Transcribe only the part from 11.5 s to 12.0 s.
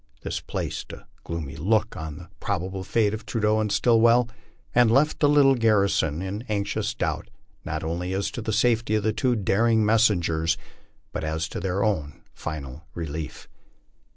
their